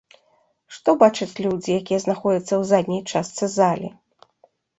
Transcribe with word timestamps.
Што 0.77 0.89
бачаць 1.03 1.41
людзі, 1.47 1.71
якія 1.81 1.99
знаходзяцца 2.07 2.49
ў 2.49 2.63
задняй 2.71 3.03
частцы 3.11 3.45
залі? 3.59 3.87